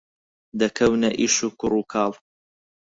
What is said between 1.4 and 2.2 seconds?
کوڕ و کاڵ